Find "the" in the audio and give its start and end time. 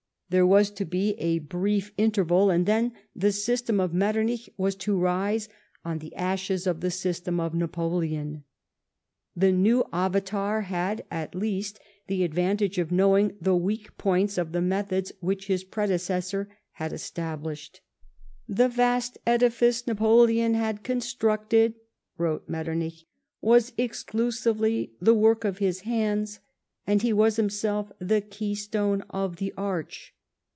3.13-3.33, 5.99-6.15, 6.79-6.89, 9.35-9.51, 12.07-12.23, 13.41-13.57, 14.53-14.61, 18.47-18.69, 25.01-25.13, 27.99-28.21, 29.35-29.53